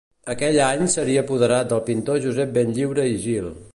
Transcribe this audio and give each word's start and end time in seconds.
Aquell 0.33 0.55
any 0.67 0.81
seria 0.93 1.23
apoderat 1.25 1.69
del 1.73 1.83
pintor 1.91 2.19
Josep 2.25 2.57
Benlliure 2.57 3.07
i 3.13 3.21
Gil. 3.29 3.53